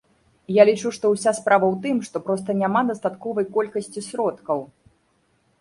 [0.53, 4.59] Я лічу, што ўся справа ў тым, што проста няма дастатковай колькасці сродкаў.